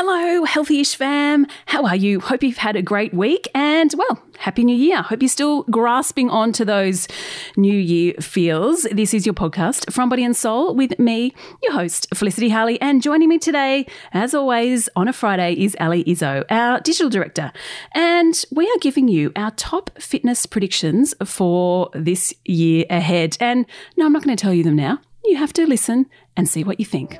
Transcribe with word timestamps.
Hello, 0.00 0.46
Healthyish 0.46 0.94
fam. 0.94 1.44
How 1.66 1.84
are 1.84 1.96
you? 1.96 2.20
Hope 2.20 2.44
you've 2.44 2.58
had 2.58 2.76
a 2.76 2.82
great 2.82 3.12
week 3.12 3.48
and, 3.52 3.92
well, 3.98 4.22
Happy 4.38 4.62
New 4.62 4.76
Year. 4.76 5.02
Hope 5.02 5.20
you're 5.20 5.28
still 5.28 5.64
grasping 5.64 6.30
onto 6.30 6.64
those 6.64 7.08
New 7.56 7.76
Year 7.76 8.14
feels. 8.20 8.84
This 8.92 9.12
is 9.12 9.26
your 9.26 9.34
podcast, 9.34 9.92
From 9.92 10.08
Body 10.08 10.22
and 10.22 10.36
Soul, 10.36 10.76
with 10.76 10.96
me, 11.00 11.34
your 11.64 11.72
host, 11.72 12.06
Felicity 12.14 12.48
Harley. 12.48 12.80
And 12.80 13.02
joining 13.02 13.28
me 13.28 13.40
today, 13.40 13.88
as 14.12 14.34
always, 14.34 14.88
on 14.94 15.08
a 15.08 15.12
Friday, 15.12 15.54
is 15.54 15.76
Ali 15.80 16.04
Izzo, 16.04 16.44
our 16.48 16.78
digital 16.78 17.10
director. 17.10 17.50
And 17.90 18.40
we 18.52 18.66
are 18.66 18.78
giving 18.80 19.08
you 19.08 19.32
our 19.34 19.50
top 19.50 19.90
fitness 20.00 20.46
predictions 20.46 21.12
for 21.24 21.90
this 21.92 22.32
year 22.44 22.84
ahead. 22.88 23.36
And 23.40 23.66
no, 23.96 24.06
I'm 24.06 24.12
not 24.12 24.22
going 24.22 24.36
to 24.36 24.40
tell 24.40 24.54
you 24.54 24.62
them 24.62 24.76
now. 24.76 25.00
You 25.24 25.38
have 25.38 25.52
to 25.54 25.66
listen 25.66 26.06
and 26.36 26.48
see 26.48 26.62
what 26.62 26.78
you 26.78 26.86
think. 26.86 27.18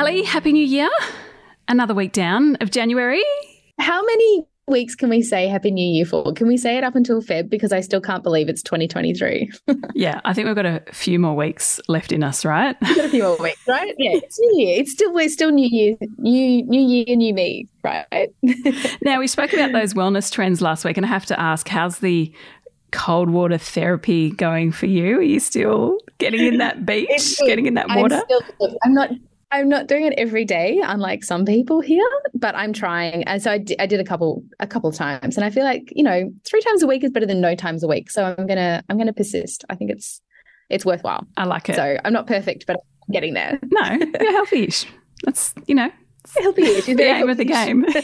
Ali, 0.00 0.22
Happy 0.22 0.50
New 0.50 0.64
Year. 0.64 0.88
Another 1.68 1.92
week 1.92 2.12
down 2.12 2.56
of 2.62 2.70
January. 2.70 3.22
How 3.78 4.02
many 4.02 4.46
weeks 4.66 4.94
can 4.94 5.10
we 5.10 5.20
say 5.20 5.46
Happy 5.46 5.70
New 5.70 5.86
Year 5.86 6.06
for? 6.06 6.32
Can 6.32 6.48
we 6.48 6.56
say 6.56 6.78
it 6.78 6.84
up 6.84 6.96
until 6.96 7.20
Feb? 7.20 7.50
Because 7.50 7.70
I 7.70 7.80
still 7.80 8.00
can't 8.00 8.22
believe 8.22 8.48
it's 8.48 8.62
2023. 8.62 9.50
yeah, 9.94 10.22
I 10.24 10.32
think 10.32 10.46
we've 10.46 10.56
got 10.56 10.64
a 10.64 10.82
few 10.90 11.18
more 11.18 11.36
weeks 11.36 11.82
left 11.86 12.12
in 12.12 12.22
us, 12.22 12.46
right? 12.46 12.78
We've 12.80 12.96
got 12.96 13.04
a 13.04 13.08
few 13.10 13.22
more 13.24 13.36
weeks, 13.36 13.60
right? 13.68 13.94
Yeah, 13.98 14.12
it's 14.14 14.40
New 14.40 14.60
Year. 14.62 14.80
It's 14.80 14.92
still 14.92 15.12
we're 15.12 15.28
still 15.28 15.50
New 15.50 15.68
Year, 15.70 15.96
new 16.16 16.64
New 16.64 16.80
Year, 16.80 17.14
new 17.14 17.34
me, 17.34 17.68
right? 17.84 18.30
now 19.02 19.18
we 19.18 19.26
spoke 19.26 19.52
about 19.52 19.72
those 19.72 19.92
wellness 19.92 20.32
trends 20.32 20.62
last 20.62 20.82
week, 20.82 20.96
and 20.96 21.04
I 21.04 21.10
have 21.10 21.26
to 21.26 21.38
ask, 21.38 21.68
how's 21.68 21.98
the 21.98 22.32
cold 22.90 23.28
water 23.28 23.58
therapy 23.58 24.30
going 24.30 24.72
for 24.72 24.86
you? 24.86 25.18
Are 25.18 25.22
you 25.22 25.40
still 25.40 25.98
getting 26.16 26.40
in 26.40 26.56
that 26.56 26.86
beach, 26.86 27.38
getting 27.44 27.66
in 27.66 27.74
that 27.74 27.88
water? 27.90 28.14
I'm, 28.14 28.22
still, 28.24 28.78
I'm 28.82 28.94
not 28.94 29.10
I'm 29.52 29.68
not 29.68 29.88
doing 29.88 30.04
it 30.04 30.14
every 30.16 30.44
day, 30.44 30.80
unlike 30.82 31.24
some 31.24 31.44
people 31.44 31.80
here, 31.80 32.06
but 32.34 32.54
I'm 32.54 32.72
trying. 32.72 33.24
And 33.24 33.42
so 33.42 33.50
I, 33.50 33.58
d- 33.58 33.76
I 33.78 33.86
did 33.86 33.98
a 33.98 34.04
couple 34.04 34.44
a 34.60 34.66
couple 34.66 34.92
times, 34.92 35.36
and 35.36 35.44
I 35.44 35.50
feel 35.50 35.64
like 35.64 35.92
you 35.94 36.02
know 36.04 36.32
three 36.44 36.60
times 36.60 36.82
a 36.82 36.86
week 36.86 37.02
is 37.02 37.10
better 37.10 37.26
than 37.26 37.40
no 37.40 37.54
times 37.54 37.82
a 37.82 37.88
week. 37.88 38.10
So 38.10 38.34
I'm 38.38 38.46
gonna 38.46 38.82
I'm 38.88 38.96
gonna 38.96 39.12
persist. 39.12 39.64
I 39.68 39.74
think 39.74 39.90
it's 39.90 40.20
it's 40.68 40.86
worthwhile. 40.86 41.26
I 41.36 41.44
like 41.44 41.68
it. 41.68 41.76
So 41.76 41.98
I'm 42.04 42.12
not 42.12 42.26
perfect, 42.26 42.66
but 42.66 42.76
I'm 42.76 43.12
getting 43.12 43.34
there. 43.34 43.58
No, 43.72 43.82
you're 44.20 44.32
healthy-ish. 44.32 44.86
That's 45.24 45.52
you 45.66 45.74
know 45.74 45.90
healthy-ish. 46.40 46.86
the 46.86 47.02
aim 47.02 47.28
of 47.28 47.36
the 47.36 47.44
game. 47.44 47.84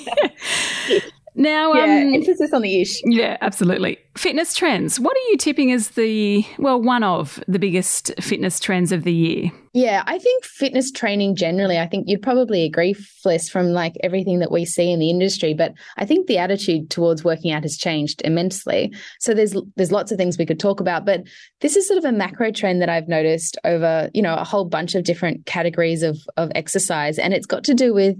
Now, 1.37 1.75
yeah, 1.75 1.83
um, 1.83 2.15
emphasis 2.15 2.53
on 2.55 2.63
the 2.63 2.81
ish. 2.81 3.03
Yeah, 3.05 3.37
absolutely. 3.43 3.99
Fitness 4.17 4.55
trends. 4.55 4.99
What 4.99 5.15
are 5.15 5.31
you 5.31 5.37
tipping 5.37 5.71
as 5.71 5.91
the, 5.91 6.47
well, 6.59 6.81
one 6.81 7.03
of 7.03 7.43
the 7.47 7.59
biggest 7.59 8.11
fitness 8.21 8.59
trends 8.59 8.91
of 8.91 9.05
the 9.05 9.13
year? 9.13 9.53
Yeah, 9.75 10.03
I 10.07 10.19
think 10.19 10.47
fitness 10.47 10.91
training 10.91 11.37
generally, 11.37 11.79
I 11.79 11.87
think 11.87 12.09
you'd 12.09 12.23
probably 12.23 12.65
agree, 12.65 12.95
Fliss, 12.95 13.51
from 13.51 13.73
like 13.73 13.93
everything 14.03 14.39
that 14.39 14.51
we 14.51 14.65
see 14.65 14.91
in 14.91 14.99
the 14.99 15.11
industry. 15.11 15.53
But 15.53 15.75
I 15.99 16.07
think 16.07 16.27
the 16.27 16.39
attitude 16.39 16.89
towards 16.89 17.23
working 17.23 17.53
out 17.53 17.65
has 17.65 17.77
changed 17.77 18.23
immensely. 18.25 18.95
So 19.21 19.35
there's 19.35 19.55
there's 19.77 19.93
lots 19.93 20.11
of 20.11 20.17
things 20.17 20.39
we 20.39 20.47
could 20.47 20.59
talk 20.59 20.81
about, 20.81 21.05
but 21.05 21.25
this 21.61 21.77
is 21.77 21.87
sort 21.87 21.99
of 21.99 22.07
a 22.07 22.13
macro 22.13 22.51
trend 22.51 22.81
that 22.81 22.89
I've 22.89 23.07
noticed 23.07 23.59
over, 23.65 24.09
you 24.15 24.23
know, 24.23 24.35
a 24.35 24.45
whole 24.45 24.65
bunch 24.65 24.95
of 24.95 25.05
different 25.05 25.45
categories 25.45 26.03
of 26.03 26.17
of 26.39 26.51
exercise. 26.55 27.19
And 27.19 27.35
it's 27.35 27.45
got 27.45 27.63
to 27.65 27.75
do 27.75 27.93
with 27.93 28.17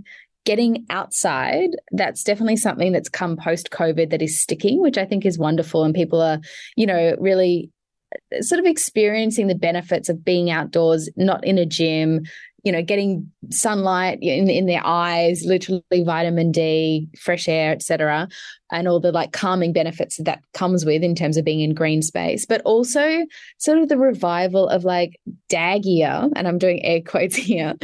getting 0.47 0.87
outside, 0.89 1.71
that's 1.91 2.25
definitely 2.25 2.57
something 2.57 2.93
that's 2.93 3.11
come 3.11 3.37
post 3.37 3.71
COVID 3.71 4.09
that 4.11 4.23
is 4.23 4.41
sticking, 4.41 4.81
which 4.81 4.97
I 4.97 5.05
think 5.05 5.27
is 5.27 5.39
wonderful. 5.39 5.85
And 5.85 5.95
people 5.95 6.23
are, 6.23 6.41
you 6.77 6.87
know, 6.87 7.15
really 7.19 7.71
uh, 8.15 8.41
sort 8.41 8.61
of 8.61 8.65
experiencing 8.65 9.49
the 9.49 9.55
benefits 9.55 10.09
of 10.09 10.25
being 10.25 10.51
outdoors, 10.51 11.11
not 11.17 11.45
in 11.45 11.59
a 11.59 11.67
gym, 11.67 12.23
you 12.67 12.73
know, 12.73 12.83
getting 12.83 13.31
sunlight 13.51 14.19
in 14.21 14.51
in 14.51 14.67
their 14.67 14.85
eyes, 14.85 15.45
literally 15.47 16.03
vitamin 16.05 16.51
D, 16.51 17.09
fresh 17.17 17.47
air, 17.47 17.71
etc., 17.71 18.27
and 18.73 18.89
all 18.89 18.99
the 18.99 19.13
like 19.13 19.31
calming 19.31 19.73
benefits 19.73 20.17
that, 20.17 20.25
that 20.25 20.43
comes 20.53 20.85
with 20.85 21.05
in 21.05 21.15
terms 21.15 21.37
of 21.37 21.45
being 21.45 21.61
in 21.61 21.75
green 21.75 22.03
space, 22.03 22.45
but 22.45 22.61
also 22.63 23.25
sort 23.59 23.79
of 23.79 23.89
the 23.89 23.97
revival 23.97 24.69
of 24.69 24.83
like 24.83 25.21
daggier, 25.49 26.33
and 26.35 26.49
I'm 26.49 26.59
doing 26.59 26.85
air 26.85 27.01
quotes 27.01 27.37
here, 27.51 27.75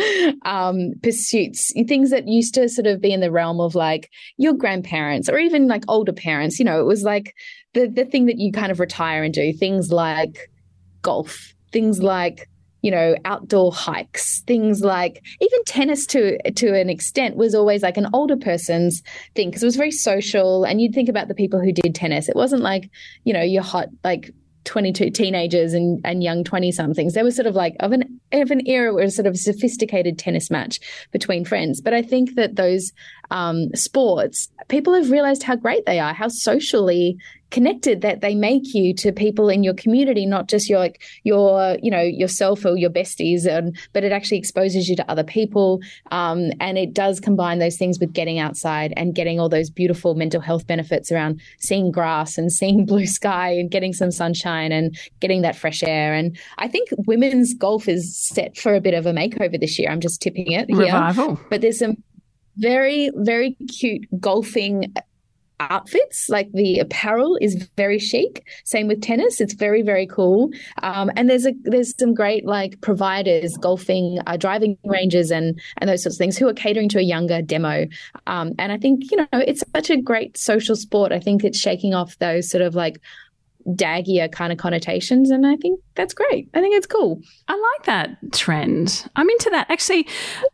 um, 0.44 0.94
pursuits, 1.00 1.72
things 1.86 2.10
that 2.10 2.26
used 2.26 2.54
to 2.54 2.68
sort 2.68 2.88
of 2.88 3.00
be 3.00 3.12
in 3.12 3.20
the 3.20 3.30
realm 3.30 3.60
of 3.60 3.76
like 3.76 4.10
your 4.36 4.52
grandparents 4.52 5.28
or 5.28 5.38
even 5.38 5.68
like 5.68 5.84
older 5.86 6.12
parents. 6.12 6.58
You 6.58 6.64
know, 6.64 6.80
it 6.80 6.86
was 6.86 7.04
like 7.04 7.36
the 7.72 7.86
the 7.86 8.04
thing 8.04 8.26
that 8.26 8.38
you 8.38 8.50
kind 8.50 8.72
of 8.72 8.80
retire 8.80 9.22
and 9.22 9.32
do 9.32 9.52
things 9.52 9.92
like 9.92 10.50
golf, 11.02 11.54
things 11.70 12.02
like 12.02 12.48
you 12.82 12.90
know 12.90 13.16
outdoor 13.24 13.72
hikes 13.72 14.40
things 14.42 14.82
like 14.82 15.24
even 15.40 15.64
tennis 15.64 16.06
to 16.06 16.38
to 16.52 16.78
an 16.78 16.90
extent 16.90 17.36
was 17.36 17.54
always 17.54 17.82
like 17.82 17.96
an 17.96 18.08
older 18.12 18.36
person's 18.36 19.02
thing 19.34 19.48
because 19.48 19.62
it 19.62 19.66
was 19.66 19.76
very 19.76 19.90
social 19.90 20.64
and 20.64 20.80
you'd 20.80 20.94
think 20.94 21.08
about 21.08 21.28
the 21.28 21.34
people 21.34 21.60
who 21.60 21.72
did 21.72 21.94
tennis 21.94 22.28
it 22.28 22.36
wasn't 22.36 22.62
like 22.62 22.90
you 23.24 23.32
know 23.32 23.42
your 23.42 23.62
hot 23.62 23.88
like 24.04 24.32
22 24.64 25.10
teenagers 25.10 25.72
and, 25.72 26.00
and 26.04 26.22
young 26.22 26.44
20 26.44 26.70
somethings. 26.72 27.14
There 27.14 27.24
was 27.24 27.34
sort 27.34 27.46
of 27.46 27.54
like 27.54 27.74
of 27.80 27.92
an 27.92 28.20
of 28.32 28.50
an 28.50 28.66
era 28.66 28.92
where 28.92 29.02
it 29.02 29.06
was 29.06 29.16
sort 29.16 29.26
of 29.26 29.34
a 29.34 29.38
sophisticated 29.38 30.18
tennis 30.18 30.50
match 30.50 30.78
between 31.10 31.44
friends. 31.44 31.80
But 31.80 31.94
I 31.94 32.02
think 32.02 32.34
that 32.36 32.56
those 32.56 32.92
um, 33.30 33.68
sports, 33.74 34.48
people 34.68 34.94
have 34.94 35.10
realized 35.10 35.42
how 35.42 35.56
great 35.56 35.84
they 35.84 35.98
are, 35.98 36.14
how 36.14 36.28
socially 36.28 37.16
connected 37.52 38.00
that 38.00 38.22
they 38.22 38.34
make 38.34 38.74
you 38.74 38.92
to 38.94 39.12
people 39.12 39.48
in 39.48 39.62
your 39.62 39.74
community, 39.74 40.26
not 40.26 40.48
just 40.48 40.68
your 40.68 40.80
like 40.80 41.00
your 41.22 41.76
you 41.80 41.90
know 41.90 42.00
yourself 42.00 42.64
or 42.64 42.76
your 42.76 42.90
besties, 42.90 43.46
and 43.46 43.78
but 43.92 44.02
it 44.02 44.10
actually 44.10 44.38
exposes 44.38 44.88
you 44.88 44.96
to 44.96 45.08
other 45.08 45.22
people, 45.22 45.80
um, 46.10 46.50
and 46.58 46.78
it 46.78 46.92
does 46.92 47.20
combine 47.20 47.60
those 47.60 47.76
things 47.76 48.00
with 48.00 48.12
getting 48.12 48.40
outside 48.40 48.92
and 48.96 49.14
getting 49.14 49.38
all 49.38 49.48
those 49.48 49.70
beautiful 49.70 50.14
mental 50.14 50.40
health 50.40 50.66
benefits 50.66 51.12
around 51.12 51.40
seeing 51.60 51.92
grass 51.92 52.36
and 52.36 52.50
seeing 52.60 52.84
blue 52.84 53.06
sky 53.06 53.50
and 53.50 53.70
getting 53.70 53.92
some 53.92 54.10
sunshine 54.10 54.72
and 54.72 54.98
getting 55.20 55.42
that 55.42 55.54
fresh 55.54 55.82
air. 55.82 56.14
And 56.14 56.36
I 56.58 56.66
think 56.66 56.88
women's 57.06 57.54
golf 57.54 57.88
is 57.88 58.16
set 58.16 58.56
for 58.56 58.74
a 58.74 58.80
bit 58.80 58.94
of 58.94 59.06
a 59.06 59.12
makeover 59.12 59.60
this 59.60 59.78
year. 59.78 59.90
I'm 59.90 60.00
just 60.00 60.20
tipping 60.20 60.50
it 60.50 60.68
here, 60.68 60.78
Revival. 60.78 61.38
but 61.50 61.60
there's 61.60 61.78
some 61.78 62.02
very 62.56 63.10
very 63.14 63.56
cute 63.68 64.06
golfing 64.20 64.92
outfits 65.70 66.28
like 66.28 66.50
the 66.52 66.78
apparel 66.78 67.38
is 67.40 67.68
very 67.76 67.98
chic. 67.98 68.46
Same 68.64 68.88
with 68.88 69.02
tennis 69.02 69.40
it's 69.40 69.54
very 69.54 69.82
very 69.82 70.06
cool. 70.06 70.50
Um, 70.82 71.10
and 71.16 71.28
there's 71.28 71.46
a 71.46 71.52
there's 71.62 71.94
some 71.98 72.14
great 72.14 72.46
like 72.46 72.80
providers 72.80 73.56
golfing 73.60 74.18
uh, 74.26 74.36
driving 74.36 74.78
ranges 74.84 75.30
and 75.30 75.60
and 75.78 75.88
those 75.88 76.02
sorts 76.02 76.16
of 76.16 76.18
things 76.18 76.36
who 76.38 76.48
are 76.48 76.54
catering 76.54 76.88
to 76.90 76.98
a 76.98 77.02
younger 77.02 77.42
demo. 77.42 77.86
Um, 78.26 78.52
and 78.58 78.72
i 78.72 78.78
think 78.78 79.10
you 79.10 79.16
know 79.16 79.26
it's 79.32 79.64
such 79.74 79.90
a 79.90 80.00
great 80.00 80.36
social 80.36 80.76
sport. 80.76 81.12
I 81.12 81.20
think 81.20 81.44
it's 81.44 81.58
shaking 81.58 81.94
off 81.94 82.18
those 82.18 82.48
sort 82.48 82.62
of 82.62 82.74
like 82.74 83.00
daggier 83.68 84.30
kind 84.30 84.52
of 84.52 84.58
connotations 84.58 85.30
and 85.30 85.46
i 85.46 85.56
think 85.56 85.80
that's 85.94 86.14
great. 86.14 86.48
I 86.54 86.60
think 86.60 86.74
it's 86.74 86.86
cool. 86.86 87.20
I 87.48 87.52
like 87.52 87.86
that 87.86 88.16
trend. 88.32 89.04
I'm 89.14 89.28
into 89.28 89.50
that. 89.50 89.70
Actually 89.70 90.08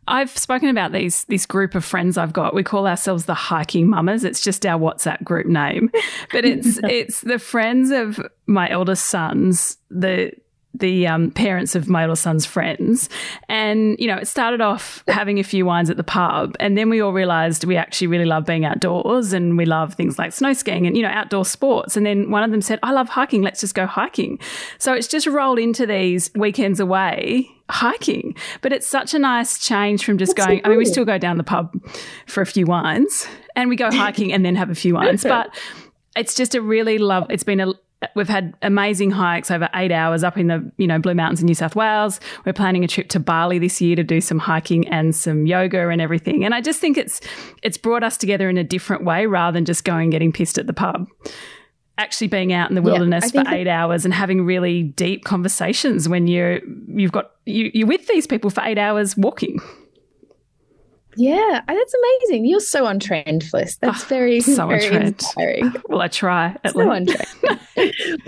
i've 0.07 0.35
spoken 0.37 0.69
about 0.69 0.91
these 0.91 1.23
this 1.25 1.45
group 1.45 1.75
of 1.75 1.85
friends 1.85 2.17
i've 2.17 2.33
got. 2.33 2.53
We 2.53 2.63
call 2.63 2.87
ourselves 2.87 3.25
the 3.25 3.33
hiking 3.33 3.89
mamas. 3.89 4.23
It's 4.23 4.41
just 4.41 4.65
our 4.65 4.79
whatsapp 4.79 5.23
group 5.23 5.47
name. 5.47 5.91
But 6.31 6.45
it's 6.45 6.77
it's 6.83 7.21
the 7.21 7.39
friends 7.39 7.91
of 7.91 8.19
my 8.47 8.69
eldest 8.69 9.05
sons 9.05 9.77
the 9.89 10.31
the 10.73 11.07
um, 11.07 11.31
parents 11.31 11.75
of 11.75 11.89
my 11.89 12.01
little 12.01 12.15
son's 12.15 12.45
friends. 12.45 13.09
And, 13.47 13.95
you 13.99 14.07
know, 14.07 14.17
it 14.17 14.27
started 14.27 14.61
off 14.61 15.03
having 15.07 15.39
a 15.39 15.43
few 15.43 15.65
wines 15.65 15.89
at 15.89 15.97
the 15.97 16.03
pub. 16.03 16.55
And 16.59 16.77
then 16.77 16.89
we 16.89 17.01
all 17.01 17.11
realized 17.11 17.63
we 17.63 17.75
actually 17.75 18.07
really 18.07 18.25
love 18.25 18.45
being 18.45 18.65
outdoors 18.65 19.33
and 19.33 19.57
we 19.57 19.65
love 19.65 19.95
things 19.95 20.19
like 20.19 20.31
snow 20.31 20.53
skiing 20.53 20.85
and, 20.85 20.95
you 20.95 21.01
know, 21.01 21.09
outdoor 21.09 21.43
sports. 21.43 21.97
And 21.97 22.05
then 22.05 22.29
one 22.29 22.43
of 22.43 22.51
them 22.51 22.61
said, 22.61 22.79
I 22.83 22.91
love 22.91 23.09
hiking. 23.09 23.41
Let's 23.41 23.61
just 23.61 23.73
go 23.73 23.87
hiking. 23.87 24.39
So 24.77 24.93
it's 24.93 25.07
just 25.07 25.25
rolled 25.25 25.59
into 25.59 25.85
these 25.85 26.29
weekends 26.35 26.79
away 26.79 27.49
hiking. 27.69 28.35
But 28.61 28.71
it's 28.71 28.87
such 28.87 29.13
a 29.13 29.19
nice 29.19 29.59
change 29.59 30.05
from 30.05 30.17
just 30.17 30.35
That's 30.35 30.47
going, 30.47 30.59
so 30.59 30.65
I 30.65 30.69
mean, 30.69 30.77
we 30.77 30.85
still 30.85 31.05
go 31.05 31.17
down 31.17 31.37
the 31.37 31.43
pub 31.43 31.73
for 32.27 32.41
a 32.41 32.45
few 32.45 32.65
wines 32.65 33.27
and 33.55 33.69
we 33.69 33.75
go 33.75 33.91
hiking 33.91 34.31
and 34.33 34.45
then 34.45 34.55
have 34.55 34.69
a 34.69 34.75
few 34.75 34.93
wines. 34.93 35.23
But 35.29 35.55
it's 36.15 36.33
just 36.33 36.55
a 36.55 36.61
really 36.61 36.97
love, 36.97 37.27
it's 37.29 37.43
been 37.43 37.59
a, 37.59 37.73
We've 38.15 38.29
had 38.29 38.55
amazing 38.61 39.11
hikes 39.11 39.51
over 39.51 39.67
eight 39.75 39.91
hours 39.91 40.23
up 40.23 40.37
in 40.37 40.47
the 40.47 40.71
you 40.77 40.87
know 40.87 40.99
Blue 40.99 41.13
Mountains 41.13 41.41
in 41.41 41.47
New 41.47 41.53
South 41.53 41.75
Wales. 41.75 42.19
We're 42.45 42.53
planning 42.53 42.85
a 42.85 42.87
trip 42.87 43.09
to 43.09 43.19
Bali 43.19 43.59
this 43.59 43.81
year 43.81 43.95
to 43.97 44.03
do 44.03 44.21
some 44.21 44.39
hiking 44.39 44.87
and 44.87 45.13
some 45.13 45.45
yoga 45.45 45.89
and 45.89 46.01
everything. 46.01 46.45
And 46.45 46.55
I 46.55 46.61
just 46.61 46.79
think 46.79 46.97
it's 46.97 47.19
it's 47.61 47.77
brought 47.77 48.03
us 48.03 48.15
together 48.15 48.49
in 48.49 48.57
a 48.57 48.63
different 48.63 49.03
way 49.03 49.25
rather 49.25 49.55
than 49.55 49.65
just 49.65 49.83
going 49.83 50.11
getting 50.11 50.31
pissed 50.31 50.57
at 50.57 50.65
the 50.65 50.73
pub. 50.73 51.07
Actually 51.97 52.27
being 52.27 52.53
out 52.53 52.69
in 52.69 52.75
the 52.75 52.81
wilderness 52.81 53.33
yeah, 53.33 53.43
for 53.43 53.53
eight 53.53 53.67
hours 53.67 54.05
and 54.05 54.13
having 54.13 54.45
really 54.45 54.83
deep 54.83 55.25
conversations 55.25 56.07
when 56.07 56.27
you're 56.27 56.61
you've 56.87 57.11
got 57.11 57.31
you, 57.45 57.69
you're 57.73 57.87
with 57.87 58.07
these 58.07 58.25
people 58.25 58.49
for 58.49 58.63
eight 58.63 58.77
hours 58.77 59.17
walking. 59.17 59.59
Yeah, 61.19 61.61
uh, 61.67 61.73
that's 61.73 61.93
amazing. 61.93 62.45
You're 62.45 62.61
so 62.61 62.85
on 62.85 62.97
trend, 62.97 63.43
Fliss. 63.43 63.77
That's 63.79 64.05
oh, 64.05 64.07
very, 64.07 64.39
so 64.39 64.67
very 64.67 64.85
on 64.85 64.91
trend. 64.91 65.07
inspiring. 65.07 65.73
Well, 65.89 66.01
I 66.01 66.07
try 66.07 66.55
at 66.63 66.71
so 66.71 66.79
least. 66.79 66.89
on 66.89 67.05
trend. 67.07 67.59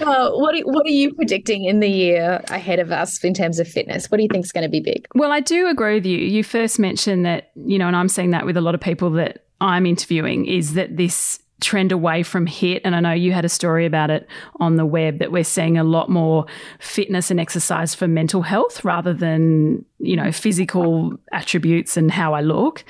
well, 0.00 0.38
what, 0.40 0.54
are, 0.54 0.60
what 0.64 0.84
are 0.84 0.90
you 0.90 1.14
predicting 1.14 1.64
in 1.64 1.80
the 1.80 1.88
year 1.88 2.42
ahead 2.48 2.80
of 2.80 2.92
us 2.92 3.24
in 3.24 3.32
terms 3.32 3.58
of 3.58 3.66
fitness? 3.66 4.10
What 4.10 4.18
do 4.18 4.24
you 4.24 4.28
think 4.30 4.44
is 4.44 4.52
going 4.52 4.64
to 4.64 4.68
be 4.68 4.80
big? 4.80 5.06
Well, 5.14 5.32
I 5.32 5.40
do 5.40 5.68
agree 5.68 5.94
with 5.94 6.06
you. 6.06 6.18
You 6.18 6.44
first 6.44 6.78
mentioned 6.78 7.24
that, 7.24 7.50
you 7.54 7.78
know, 7.78 7.86
and 7.86 7.96
I'm 7.96 8.08
seeing 8.08 8.30
that 8.32 8.44
with 8.44 8.56
a 8.58 8.60
lot 8.60 8.74
of 8.74 8.80
people 8.80 9.10
that 9.12 9.46
I'm 9.60 9.86
interviewing, 9.86 10.44
is 10.44 10.74
that 10.74 10.96
this 10.96 11.38
trend 11.64 11.92
away 11.92 12.22
from 12.22 12.46
HIIT. 12.46 12.82
And 12.84 12.94
I 12.94 13.00
know 13.00 13.12
you 13.12 13.32
had 13.32 13.44
a 13.44 13.48
story 13.48 13.86
about 13.86 14.10
it 14.10 14.28
on 14.60 14.76
the 14.76 14.86
web 14.86 15.18
that 15.18 15.32
we're 15.32 15.44
seeing 15.44 15.78
a 15.78 15.84
lot 15.84 16.08
more 16.08 16.46
fitness 16.78 17.30
and 17.30 17.40
exercise 17.40 17.94
for 17.94 18.06
mental 18.06 18.42
health 18.42 18.84
rather 18.84 19.12
than, 19.12 19.84
you 19.98 20.16
know, 20.16 20.30
physical 20.30 21.16
attributes 21.32 21.96
and 21.96 22.10
how 22.10 22.34
I 22.34 22.40
look. 22.40 22.84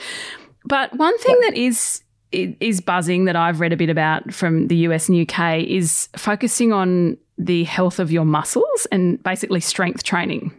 But 0.64 0.94
one 0.96 1.16
thing 1.18 1.38
that 1.40 1.54
is 1.54 2.02
is 2.32 2.80
buzzing 2.80 3.26
that 3.26 3.36
I've 3.36 3.60
read 3.60 3.72
a 3.72 3.76
bit 3.76 3.90
about 3.90 4.34
from 4.34 4.66
the 4.66 4.76
US 4.88 5.08
and 5.08 5.30
UK 5.30 5.60
is 5.60 6.08
focusing 6.16 6.72
on 6.72 7.16
the 7.38 7.62
health 7.62 8.00
of 8.00 8.10
your 8.10 8.24
muscles 8.24 8.86
and 8.90 9.22
basically 9.22 9.60
strength 9.60 10.02
training 10.02 10.52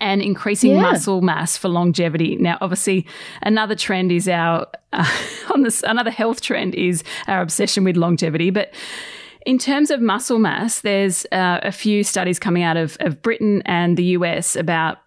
and 0.00 0.22
increasing 0.22 0.72
yeah. 0.72 0.82
muscle 0.82 1.20
mass 1.20 1.56
for 1.56 1.68
longevity. 1.68 2.36
Now, 2.36 2.58
obviously, 2.60 3.06
another 3.42 3.74
trend 3.74 4.12
is 4.12 4.28
our 4.28 4.66
uh, 4.92 5.18
on 5.54 5.62
this 5.62 5.82
another 5.82 6.10
health 6.10 6.40
trend 6.40 6.74
is 6.74 7.02
our 7.26 7.40
obsession 7.40 7.84
with 7.84 7.96
longevity, 7.96 8.50
but. 8.50 8.72
In 9.46 9.56
terms 9.56 9.90
of 9.90 10.02
muscle 10.02 10.38
mass, 10.38 10.82
there's 10.82 11.24
uh, 11.32 11.60
a 11.62 11.72
few 11.72 12.04
studies 12.04 12.38
coming 12.38 12.64
out 12.64 12.76
of, 12.76 12.98
of 13.00 13.22
Britain 13.22 13.62
and 13.64 13.96
the 13.96 14.02
US 14.04 14.56
about 14.56 14.98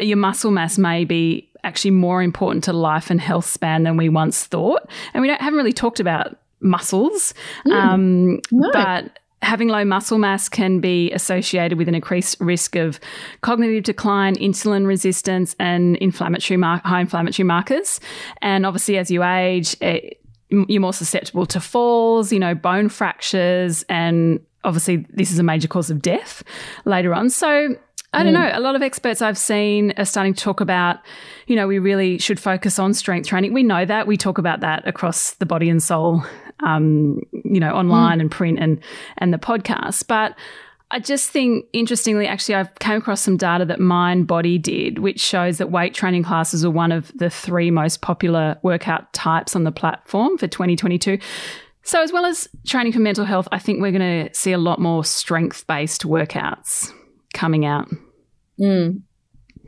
your 0.00 0.16
muscle 0.16 0.50
mass 0.50 0.78
may 0.78 1.04
be 1.04 1.48
actually 1.62 1.90
more 1.92 2.22
important 2.22 2.64
to 2.64 2.72
life 2.72 3.10
and 3.10 3.20
health 3.20 3.46
span 3.46 3.84
than 3.84 3.96
we 3.96 4.08
once 4.08 4.44
thought. 4.44 4.88
And 5.14 5.22
we 5.22 5.28
don't, 5.28 5.40
haven't 5.40 5.58
really 5.58 5.72
talked 5.72 6.00
about 6.00 6.38
muscles, 6.60 7.34
mm. 7.66 7.72
um, 7.72 8.40
no. 8.50 8.70
but 8.72 9.18
having 9.42 9.68
low 9.68 9.84
muscle 9.84 10.18
mass 10.18 10.48
can 10.48 10.80
be 10.80 11.10
associated 11.12 11.78
with 11.78 11.88
an 11.88 11.94
increased 11.94 12.38
risk 12.40 12.76
of 12.76 13.00
cognitive 13.40 13.84
decline, 13.84 14.36
insulin 14.36 14.86
resistance, 14.86 15.56
and 15.58 15.96
inflammatory 15.96 16.56
mar- 16.56 16.82
high 16.84 17.00
inflammatory 17.00 17.46
markers. 17.46 18.00
And 18.42 18.66
obviously, 18.66 18.98
as 18.98 19.10
you 19.10 19.22
age, 19.24 19.76
eh, 19.80 19.92
it, 19.92 20.20
you're 20.50 20.80
more 20.80 20.92
susceptible 20.92 21.46
to 21.46 21.60
falls, 21.60 22.32
you 22.32 22.38
know, 22.38 22.54
bone 22.54 22.88
fractures, 22.88 23.84
and 23.88 24.40
obviously, 24.64 25.06
this 25.10 25.30
is 25.30 25.38
a 25.38 25.44
major 25.44 25.68
cause 25.68 25.90
of 25.90 26.02
death 26.02 26.42
later 26.84 27.14
on. 27.14 27.30
So, 27.30 27.76
I 28.12 28.24
don't 28.24 28.34
mm. 28.34 28.52
know. 28.52 28.58
A 28.58 28.60
lot 28.60 28.74
of 28.74 28.82
experts 28.82 29.22
I've 29.22 29.38
seen 29.38 29.92
are 29.96 30.04
starting 30.04 30.34
to 30.34 30.42
talk 30.42 30.60
about, 30.60 30.98
you 31.46 31.54
know, 31.54 31.68
we 31.68 31.78
really 31.78 32.18
should 32.18 32.40
focus 32.40 32.78
on 32.78 32.92
strength 32.92 33.28
training. 33.28 33.52
We 33.52 33.62
know 33.62 33.84
that. 33.84 34.06
We 34.06 34.16
talk 34.16 34.38
about 34.38 34.60
that 34.60 34.86
across 34.86 35.34
the 35.34 35.46
body 35.46 35.70
and 35.70 35.80
soul 35.80 36.24
um, 36.62 37.20
you 37.32 37.60
know, 37.60 37.72
online 37.72 38.18
mm. 38.18 38.22
and 38.22 38.30
print 38.30 38.58
and 38.58 38.80
and 39.18 39.32
the 39.32 39.38
podcast. 39.38 40.06
But 40.06 40.36
I 40.90 40.98
just 40.98 41.30
think, 41.30 41.66
interestingly, 41.72 42.26
actually, 42.26 42.56
I've 42.56 42.74
came 42.76 42.96
across 42.96 43.20
some 43.20 43.36
data 43.36 43.64
that 43.66 43.78
Mindbody 43.78 44.60
did, 44.60 44.98
which 44.98 45.20
shows 45.20 45.58
that 45.58 45.70
weight 45.70 45.94
training 45.94 46.24
classes 46.24 46.64
are 46.64 46.70
one 46.70 46.92
of 46.92 47.12
the 47.16 47.30
three 47.30 47.70
most 47.70 48.00
popular 48.00 48.58
workout 48.62 49.12
types 49.12 49.54
on 49.54 49.64
the 49.64 49.72
platform 49.72 50.36
for 50.36 50.48
2022. 50.48 51.18
So, 51.82 52.02
as 52.02 52.12
well 52.12 52.26
as 52.26 52.48
training 52.66 52.92
for 52.92 52.98
mental 52.98 53.24
health, 53.24 53.48
I 53.52 53.58
think 53.58 53.80
we're 53.80 53.92
going 53.92 54.28
to 54.28 54.34
see 54.34 54.52
a 54.52 54.58
lot 54.58 54.80
more 54.80 55.04
strength 55.04 55.66
based 55.66 56.02
workouts 56.02 56.92
coming 57.32 57.64
out. 57.64 57.88
Mm. 58.58 59.02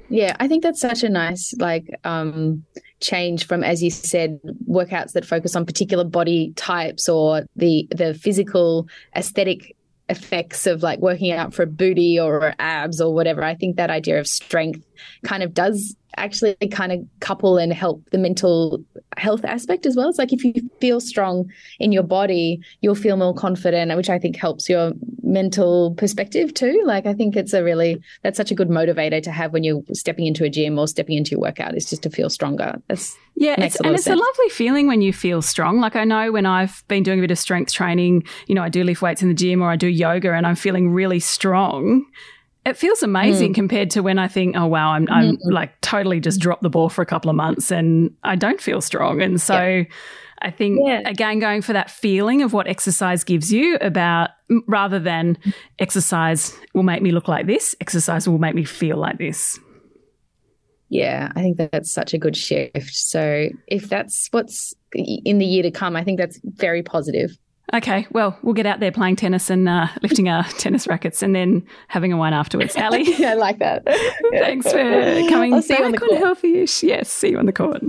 Yeah, 0.09 0.37
I 0.39 0.49
think 0.49 0.63
that's 0.63 0.81
such 0.81 1.03
a 1.03 1.09
nice, 1.09 1.55
like, 1.59 1.89
um, 2.05 2.65
change 3.01 3.47
from, 3.47 3.65
as 3.65 3.83
you 3.83 3.91
said, 3.91 4.41
workouts 4.69 5.13
that 5.13 5.25
focus 5.25 5.57
on 5.57 5.67
particular 5.67 6.05
body 6.05 6.53
types 6.57 7.09
or 7.09 7.43
the 7.57 7.89
the 7.91 8.15
physical 8.15 8.89
aesthetic 9.17 9.77
effects 10.09 10.67
of 10.67 10.83
like 10.83 10.99
working 11.01 11.33
out 11.33 11.55
for 11.55 11.63
a 11.63 11.67
booty 11.67 12.19
or 12.19 12.55
abs 12.59 13.01
or 13.01 13.15
whatever. 13.15 13.43
I 13.43 13.55
think 13.55 13.77
that 13.77 13.91
idea 13.91 14.21
of 14.21 14.27
strength 14.27 14.85
kind 15.25 15.43
of 15.43 15.55
does 15.55 15.97
actually 16.17 16.57
kind 16.71 16.93
of 16.93 17.01
couple 17.21 17.57
and 17.57 17.73
help 17.73 18.03
the 18.11 18.19
mental 18.19 18.85
health 19.17 19.45
aspect 19.45 19.87
as 19.87 19.97
well. 19.97 20.09
It's 20.09 20.19
like 20.19 20.33
if 20.33 20.45
you 20.45 20.53
feel 20.81 21.01
strong 21.01 21.51
in 21.79 21.93
your 21.93 22.03
body, 22.03 22.61
you'll 22.81 22.95
feel 22.95 23.17
more 23.17 23.35
confident, 23.35 23.95
which 23.97 24.11
I 24.11 24.19
think 24.19 24.37
helps 24.37 24.69
your 24.69 24.93
mental 25.23 25.95
perspective 25.95 26.53
too. 26.55 26.83
Like 26.85 27.07
I 27.07 27.15
think 27.15 27.37
it's 27.37 27.53
a 27.53 27.63
really 27.63 28.03
that's 28.23 28.37
such 28.37 28.51
a 28.51 28.55
good 28.55 28.69
motivator 28.69 29.23
to 29.23 29.31
have 29.31 29.53
when 29.53 29.65
you're 29.65 29.83
stepping 29.93 30.27
into 30.27 30.45
a 30.45 30.51
gym 30.51 30.79
or 30.79 30.87
stepping 30.87 31.17
into 31.17 31.33
your 31.33 31.41
workout 31.41 31.77
is 31.77 31.89
just 31.89 32.03
to 32.03 32.11
feel 32.11 32.29
stronger. 32.29 32.81
That's 32.89 33.17
yeah, 33.35 33.55
it's, 33.59 33.77
and 33.77 33.95
it's 33.95 34.05
sense. 34.05 34.21
a 34.21 34.23
lovely 34.23 34.49
feeling 34.51 34.87
when 34.87 35.01
you 35.01 35.13
feel 35.13 35.41
strong. 35.43 35.81
Like 35.81 35.97
I 35.97 36.05
know 36.05 36.33
when 36.33 36.47
I've 36.47 36.85
been 36.89 37.03
doing 37.03 37.19
a 37.19 37.23
bit 37.23 37.31
of 37.31 37.39
strength 37.39 37.73
training, 37.73 38.25
you 38.47 38.55
know, 38.55 38.63
I 38.63 38.69
do 38.69 38.85
lift 38.85 39.03
weights 39.03 39.23
in 39.23 39.29
the 39.29 39.35
gym 39.35 39.63
or 39.63 39.71
I 39.71 39.77
do 39.77 39.89
yoga 39.89 40.33
and 40.33 40.47
I'm 40.47 40.57
feeling 40.57 40.91
really 40.91 41.21
strong 41.21 42.05
it 42.65 42.77
feels 42.77 43.03
amazing 43.03 43.53
mm. 43.53 43.55
compared 43.55 43.91
to 43.91 44.03
when 44.03 44.19
I 44.19 44.29
think, 44.29 44.57
oh 44.57 44.67
wow, 44.67 44.91
I'm, 44.91 45.09
I'm 45.11 45.37
mm-hmm. 45.37 45.51
like 45.51 45.81
totally 45.81 46.21
just 46.21 46.41
dropped 46.41 46.63
the 46.63 46.71
ball 46.71 46.89
for 46.89 47.03
a 47.03 47.07
couple 47.07 47.29
of 47.29 47.37
months 47.37 47.71
and 47.71 48.15
I 48.23 48.37
don't 48.37 48.61
feel 48.61 48.81
strong. 48.81 49.21
And 49.21 49.41
so 49.41 49.61
yeah. 49.61 49.85
I 50.41 50.51
think 50.51 50.81
yeah. 50.85 51.03
again 51.05 51.39
going 51.39 51.63
for 51.63 51.73
that 51.73 51.91
feeling 51.91 52.43
of 52.43 52.53
what 52.53 52.69
exercise 52.69 53.25
gives 53.25 53.53
you 53.53 53.77
about 53.81 54.31
rather 54.69 54.99
than 54.99 55.39
exercise 55.79 56.57
will 56.73 56.83
make 56.85 57.03
me 57.03 57.11
look 57.11 57.29
like 57.29 57.47
this, 57.47 57.75
exercise 57.81 58.29
will 58.29 58.39
make 58.39 58.55
me 58.55 58.65
feel 58.65 58.97
like 58.97 59.19
this. 59.19 59.59
Yeah, 60.89 61.33
I 61.35 61.41
think 61.41 61.57
that 61.57 61.73
that's 61.73 61.91
such 61.91 62.13
a 62.13 62.19
good 62.19 62.37
shift. 62.37 62.95
So 62.95 63.49
if 63.67 63.89
that's 63.89 64.29
what's 64.31 64.75
in 64.95 65.39
the 65.39 65.47
year 65.47 65.63
to 65.63 65.71
come, 65.71 65.97
I 65.97 66.05
think 66.05 66.19
that's 66.19 66.39
very 66.45 66.83
positive. 66.83 67.37
Okay, 67.75 68.07
well, 68.11 68.39
we'll 68.43 68.55
get 68.55 68.67
out 68.67 68.81
there 68.81 68.93
playing 68.93 69.17
tennis 69.17 69.49
and 69.49 69.69
uh, 69.69 69.87
lifting 70.03 70.29
our 70.29 70.45
tennis 70.59 70.87
rackets 70.87 71.23
and 71.23 71.35
then 71.35 71.67
having 71.89 72.13
a 72.13 72.17
wine 72.17 72.35
afterwards. 72.35 72.77
Ali? 72.77 73.03
yeah, 73.19 73.31
I 73.31 73.35
like 73.35 73.59
that. 73.61 73.83
Thanks 74.33 74.71
for 74.71 74.79
coming 75.29 75.55
I'll 75.55 75.63
see 75.63 75.75
back 75.75 75.81
you 75.81 75.87
on, 75.87 75.93
the 75.93 76.05
on 76.05 76.37
Healthyish. 76.37 76.83
Yes, 76.83 77.11
see 77.11 77.31
you 77.31 77.39
on 77.39 77.47
the 77.47 77.53
court. 77.53 77.83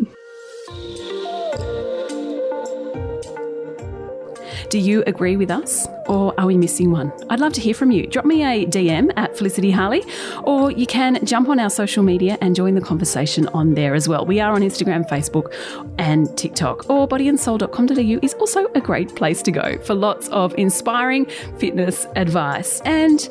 Do 4.73 4.79
you 4.79 5.03
agree 5.05 5.37
with 5.37 5.51
us 5.51 5.85
or 6.07 6.33
are 6.39 6.47
we 6.47 6.57
missing 6.57 6.89
one? 6.89 7.13
I'd 7.29 7.39
love 7.39 7.53
to 7.53 7.61
hear 7.61 7.75
from 7.75 7.91
you. 7.91 8.07
Drop 8.07 8.25
me 8.25 8.43
a 8.43 8.65
DM 8.65 9.13
at 9.15 9.37
Felicity 9.37 9.69
Harley 9.69 10.03
or 10.45 10.71
you 10.71 10.87
can 10.87 11.23
jump 11.23 11.47
on 11.47 11.59
our 11.59 11.69
social 11.69 12.01
media 12.01 12.39
and 12.41 12.55
join 12.55 12.73
the 12.73 12.81
conversation 12.81 13.47
on 13.49 13.75
there 13.75 13.93
as 13.93 14.07
well. 14.07 14.25
We 14.25 14.39
are 14.39 14.51
on 14.51 14.61
Instagram, 14.61 15.07
Facebook, 15.07 15.53
and 15.99 16.35
TikTok. 16.39 16.89
Or 16.89 17.07
bodyandsoul.com.au 17.07 18.19
is 18.23 18.33
also 18.33 18.65
a 18.73 18.81
great 18.81 19.15
place 19.15 19.43
to 19.43 19.51
go 19.51 19.77
for 19.83 19.93
lots 19.93 20.27
of 20.29 20.55
inspiring 20.57 21.27
fitness 21.59 22.07
advice. 22.15 22.81
And 22.81 23.21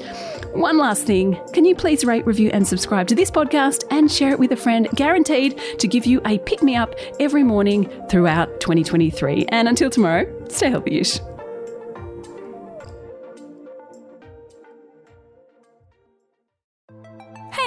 one 0.52 0.78
last 0.78 1.06
thing 1.06 1.40
can 1.52 1.64
you 1.64 1.74
please 1.74 2.04
rate, 2.04 2.24
review, 2.24 2.50
and 2.52 2.64
subscribe 2.64 3.08
to 3.08 3.16
this 3.16 3.32
podcast 3.32 3.82
and 3.90 4.12
share 4.12 4.30
it 4.30 4.38
with 4.38 4.52
a 4.52 4.56
friend, 4.56 4.88
guaranteed 4.94 5.60
to 5.80 5.88
give 5.88 6.06
you 6.06 6.20
a 6.24 6.38
pick 6.38 6.62
me 6.62 6.76
up 6.76 6.94
every 7.18 7.42
morning 7.42 7.90
throughout 8.08 8.60
2023. 8.60 9.46
And 9.48 9.66
until 9.66 9.90
tomorrow, 9.90 10.32
stay 10.48 10.70
healthy 10.70 11.00
ish. 11.00 11.18